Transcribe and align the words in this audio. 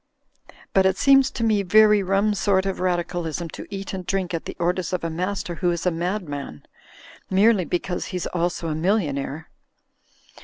But 0.73 0.87
it 0.87 0.97
seems 0.97 1.29
to 1.29 1.43
me 1.43 1.61
very 1.61 2.01
rum 2.01 2.33
sort 2.33 2.65
of 2.65 2.79
Radicalism 2.79 3.49
to 3.49 3.67
eat 3.69 3.93
and 3.93 4.03
drink 4.03 4.33
at 4.33 4.45
the 4.45 4.57
orders 4.57 4.93
of 4.93 5.03
a 5.03 5.11
master 5.11 5.53
who 5.53 5.69
is 5.69 5.85
a 5.85 5.91
madman, 5.91 6.63
merely 7.29 7.65
because 7.65 8.05
he's 8.05 8.25
also 8.25 8.67
a 8.69 8.73
millionaire. 8.73 9.51